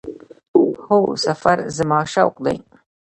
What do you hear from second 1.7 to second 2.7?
زما شوق دی